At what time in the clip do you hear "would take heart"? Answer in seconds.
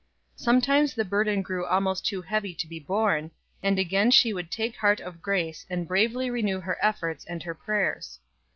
4.33-4.99